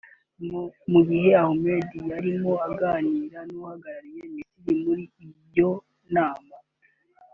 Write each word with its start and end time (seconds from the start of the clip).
mu 0.91 0.99
gihe 1.09 1.29
Khamati 1.37 1.97
yarimo 2.11 2.53
aganira 2.67 3.39
n’uhagarariye 3.49 4.23
Misiri 4.47 4.73
muri 4.83 5.03
iyo 5.47 5.71
nama 6.15 6.55